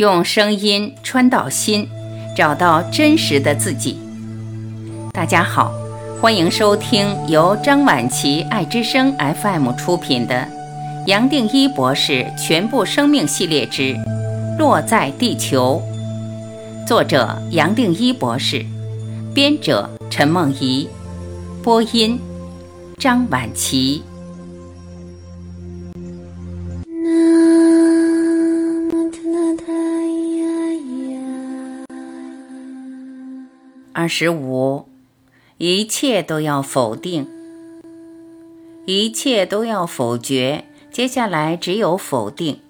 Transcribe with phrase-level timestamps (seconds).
[0.00, 1.86] 用声音穿到心，
[2.34, 3.98] 找到真实的自己。
[5.12, 5.74] 大家好，
[6.22, 10.36] 欢迎收听由张晚琪爱之声 FM 出品的
[11.06, 13.94] 《杨定一博士全部生命系列之
[14.58, 15.82] 落在地球》，
[16.88, 18.64] 作者杨定一博士，
[19.34, 20.88] 编者陈梦怡，
[21.62, 22.18] 播音
[22.96, 24.02] 张晚琪。
[34.00, 34.86] 二十五，
[35.58, 37.28] 一切都要否定，
[38.86, 42.60] 一切都要否决，接下来只有否定。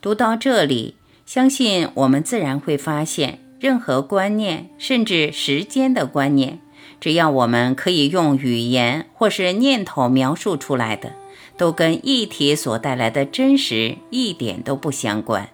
[0.00, 0.94] 读到这里，
[1.26, 6.60] 相信我们自然会发现，任何观念，甚至时间的观念，
[7.00, 11.14] 只要我们可以用语言或是念头描述出来的，
[11.56, 15.48] 都跟一体所带来的真实一点都不相关。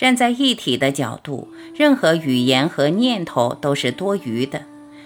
[0.00, 4.62] 站在一体的角度，任何语言和念头都是多余的，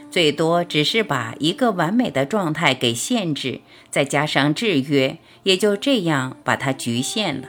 [0.09, 3.59] 最多只是把一个完美的状态给限制，
[3.91, 7.49] 再加上制约，也就这样把它局限了。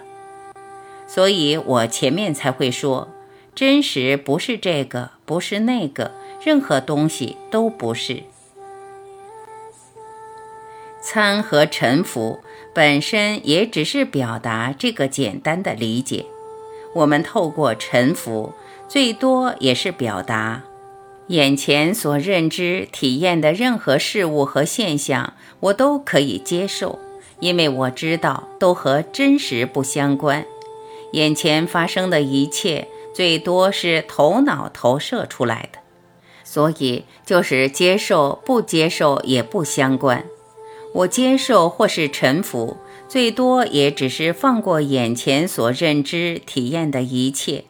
[1.05, 3.09] 所以我前面才会说，
[3.53, 8.23] 真实不是这个，不是那个，任何东西都不是。
[10.99, 12.39] 参和臣服
[12.73, 16.25] 本身也只是表达这个简单的理解。
[16.95, 18.53] 我们透过臣服，
[18.87, 20.63] 最多也是表达
[21.27, 26.97] 眼前所认知、体验的任何事物和现象，我都可以接受，
[27.41, 30.45] 因为我知道都和真实不相关。
[31.11, 35.79] 眼前发生的一切，最多是头脑投射出来的，
[36.45, 40.23] 所以就是接受不接受也不相关。
[40.93, 42.77] 我接受或是臣服。
[43.07, 47.65] 最多也只是放过眼前所认知、体验的一切，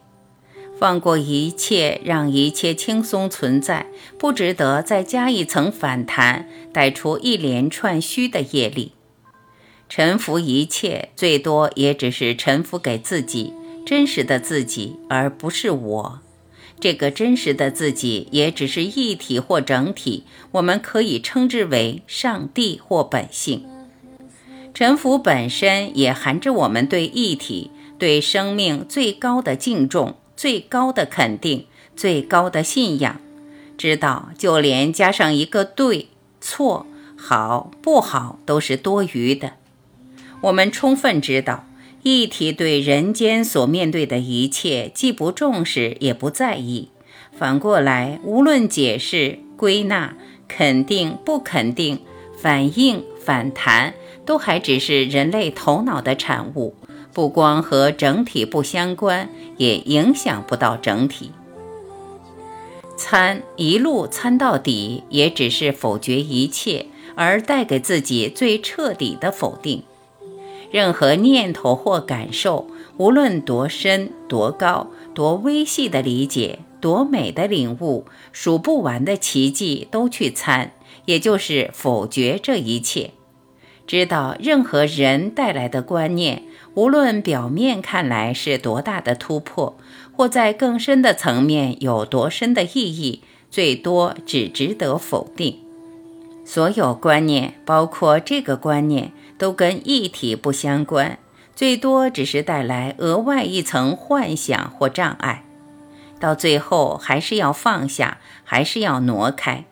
[0.78, 3.86] 放过一切，让一切轻松存在，
[4.18, 8.92] 不值得再加一层反弹，带出一连串虚的业力。
[9.88, 13.52] 臣服一切，最多也只是臣服给自己
[13.86, 16.20] 真实的自己，而不是我。
[16.80, 23.64] 这个真实的自己，也只是一体或整体，我们可以称之为上帝或本性。
[24.76, 31.64] 臣服本身也含着我们对一体、对生命最高的敬重、最高的肯定、
[31.96, 33.18] 最高的信仰。
[33.78, 36.08] 知道，就连加上一个对、
[36.42, 36.86] 错、
[37.16, 39.54] 好、不好都是多余的。
[40.42, 41.64] 我们充分知道，
[42.02, 46.90] 一体对人间所面对的一切，既不重视，也不在意。
[47.32, 50.14] 反过来，无论解释、归纳、
[50.46, 52.00] 肯定、不肯定、
[52.38, 53.94] 反应、反弹。
[54.26, 56.74] 都还只是人类头脑的产物，
[57.14, 61.30] 不光和整体不相关，也影响不到整体。
[62.98, 69.82] 参一路参到底，也只是否决一切，而带给自己最彻底的否定。
[70.70, 72.66] 任何念头或感受，
[72.96, 80.72] 无论多深、多高、多微细的理解，多美的领悟，数不完的奇迹，都去参，
[81.04, 83.12] 也就是否决这一切。
[83.86, 86.42] 知道任何人带来的观念，
[86.74, 89.78] 无论表面看来是多大的突破，
[90.12, 95.60] 或在更深的层面有多深的意义，最多只值得否定。
[96.44, 101.18] 所有观念，包括这个观念，都跟一体不相关，
[101.54, 105.44] 最多只是带来额外一层幻想或障碍。
[106.18, 109.64] 到最后，还是要放下，还是要挪开。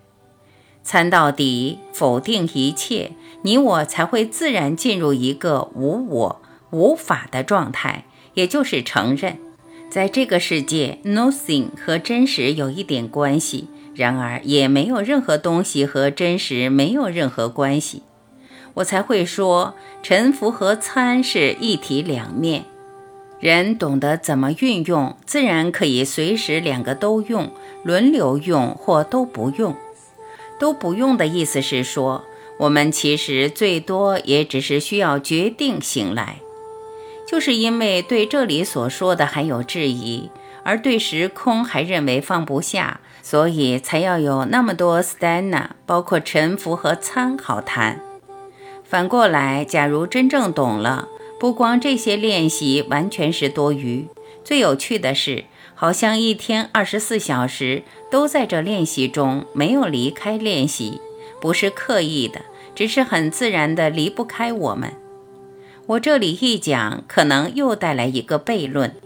[0.84, 3.12] 参到底，否定一切，
[3.42, 9.38] 你我才会自然进入一个无我、无法的状态，也就是承认，
[9.88, 18.02] 在这个世界，nothing 和真实有一点关系，然而也没有任何东西和真实没有任何关系。
[18.74, 22.64] 我才会说，臣服和参是一体两面。
[23.40, 27.50] 人懂得怎么运用，自然可以随时两个都用，
[27.82, 29.74] 轮流用或都不用。
[30.58, 32.24] 都不用的意思是说，
[32.58, 36.38] 我们其实最多也只是需要决定醒来，
[37.26, 40.30] 就是因为对这里所说的还有质疑，
[40.62, 48.00] 而对时空还认为放不下，所以才要有那么多 stana，包括沉浮和参好谈。
[48.84, 51.08] 反过来，假如真正懂了，
[51.40, 54.06] 不光这些练习完全是多余，
[54.44, 55.44] 最有趣的是。
[55.84, 60.98] 好像一天二十四小时都在这练习中，没有离开练习，
[61.42, 62.40] 不是刻意的，
[62.74, 64.94] 只是很自然的离不开我们。
[65.84, 68.96] 我这里一讲，可能又带来一个悖论。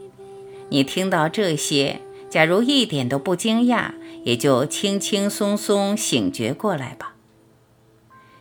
[0.68, 3.90] 你听到这些，假如一点都不惊讶，
[4.22, 7.14] 也就轻轻松松醒觉过来吧。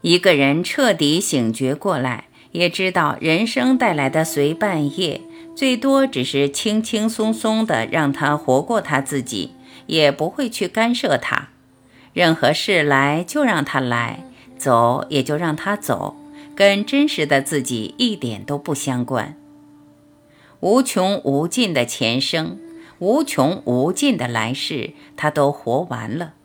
[0.01, 5.21] 一个人彻底醒觉过来，也知道人生带来的随伴业，
[5.57, 9.53] 最多只是轻轻松松的让他活过他自己，
[9.87, 11.49] 也不会去干涉他。
[12.13, 14.23] 任何事来就让他来，
[14.59, 16.15] 走也就让他走，
[16.55, 19.35] 跟真实的自己一点都不相关。
[20.59, 22.59] 无穷无尽的前生，
[22.99, 26.35] 无穷无尽的来世，他都活完了。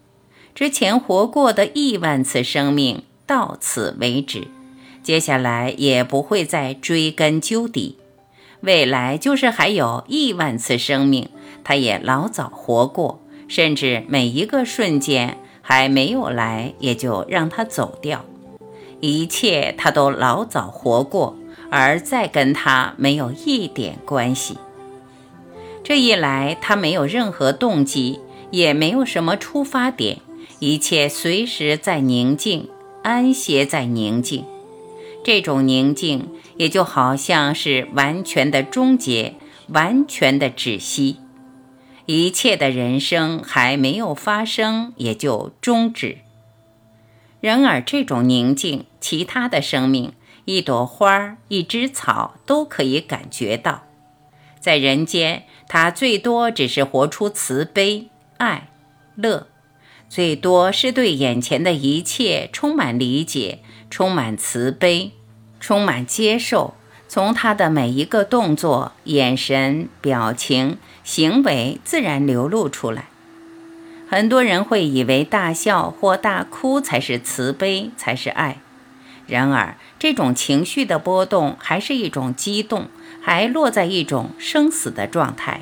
[0.55, 3.03] 之前活过的亿万次生命。
[3.27, 4.49] 到此为止，
[5.03, 7.99] 接下来也不会再追根究底。
[8.63, 11.29] 未来就是还有亿万次生命，
[11.63, 18.25] 他也老早活过，甚至每一个瞬间还没有来，也就让他走掉。
[19.01, 21.37] 一切他都老早活过，
[21.71, 24.57] 而再跟他没有一点关系。
[25.83, 28.21] 这一来，他没有任何动机，
[28.51, 30.19] 也没有什么出发点，
[30.61, 32.69] 一切随时在宁静。
[33.03, 34.45] 安歇在宁静，
[35.25, 36.29] 这种宁静
[36.63, 39.35] 也就好像是完全的终结，
[39.71, 41.17] 完全的止息，
[42.07, 46.19] 一切的人生还没有发生，也就终止。
[47.41, 50.13] 然而，这种宁静，其他的生命，
[50.45, 53.83] 一朵花儿，一枝草，都可以感觉到。
[54.61, 58.07] 在人间，它最多只是活出慈悲、
[58.37, 58.69] 爱、
[59.17, 59.49] 乐。
[60.09, 63.59] 最多是对眼前的一切充满理解，
[63.91, 65.11] 充满慈悲，
[65.63, 66.75] 充满接受。
[67.09, 73.05] 从他的每一个动作、眼神、表情、行为自然流露出来。
[74.09, 78.59] 很多人会以为大笑或大哭才是慈悲，才是爱。
[79.27, 82.89] 然而，这种情绪的波动还是一种激动，
[83.21, 85.61] 还落在一种生死的状态。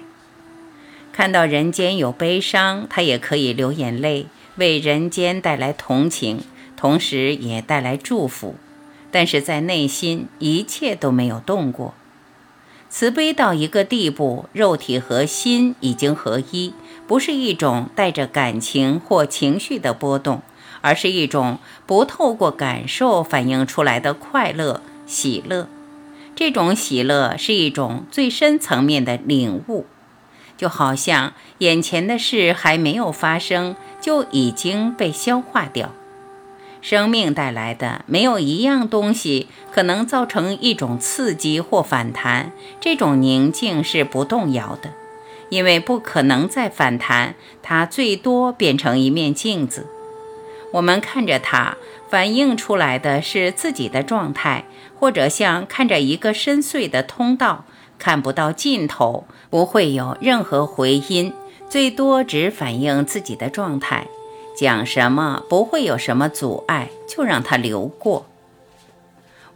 [1.12, 4.26] 看到人间有悲伤，他也可以流眼泪。
[4.56, 6.44] 为人间带来同情，
[6.76, 8.54] 同时也带来祝福，
[9.10, 11.94] 但是在内心一切都没有动过。
[12.88, 16.74] 慈悲到一个地步，肉体和心已经合一，
[17.06, 20.42] 不是一种带着感情或情绪的波动，
[20.80, 25.68] 而是一种不透过感受反映出来的快乐、喜乐。
[26.34, 29.86] 这种喜乐是一种最深层面的领悟。
[30.56, 35.92] 就好像眼前的事还没有发生，就已经被消化掉。
[36.80, 44.90] 生命带来的没有一样东西可能造成一种刺激或反弹，这种宁静是不动摇的，
[45.48, 49.86] 因为不可能再反弹，它最多变成一面镜子。
[50.72, 51.76] 我们看着它，
[52.08, 54.64] 反映出来的是自己的状态，
[54.98, 57.64] 或者像看着一个深邃的通道。
[57.98, 61.34] 看不到尽头，不会有任何回音，
[61.68, 64.06] 最多只反映自己的状态。
[64.60, 68.26] 讲什么不会有什么阻碍，就让它流过。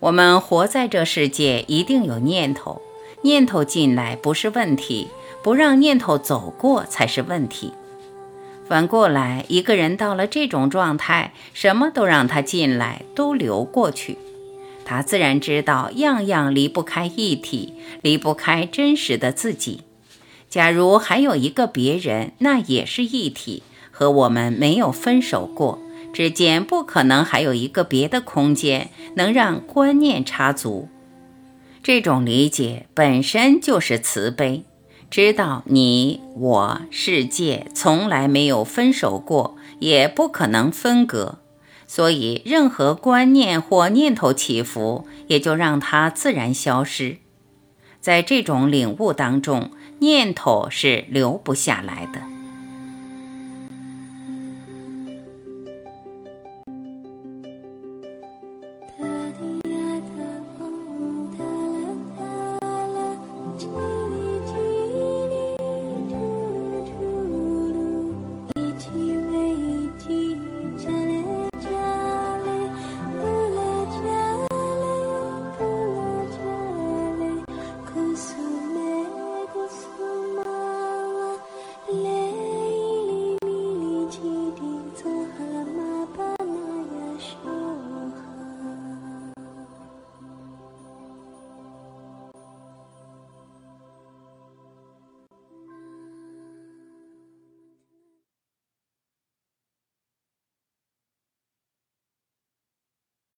[0.00, 2.80] 我们活在这世界，一定有念头，
[3.20, 5.08] 念头进来不是问题，
[5.42, 7.74] 不让念头走过才是问题。
[8.66, 14.16] 反过来，一个人到了这种状态，什么都让他进来，都流过去。
[14.86, 19.82] 他自然知道，样样离不开一体，离不开真实的自己。
[20.48, 23.62] 假如还有一个别人，那也是一体，
[23.94, 25.78] 和我们没有分手过。
[26.12, 30.88] 之间不可能还有一个别的空间，能让观念插足。
[31.82, 34.64] 这种理解本身就是慈悲，
[35.10, 41.38] 知道你我世界从来没有分手过，也不可能分隔。
[41.86, 47.18] 所以，任何观念或念头起伏，也就让它自然消失。
[48.00, 52.33] 在这种领悟当中，念头是留不下来的。